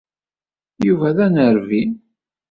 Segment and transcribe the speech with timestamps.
[0.85, 1.83] Yuba d anerbi.